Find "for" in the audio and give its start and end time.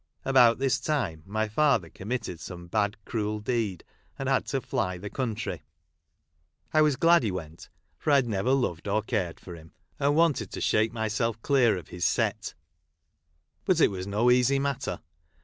7.99-8.09, 9.39-9.53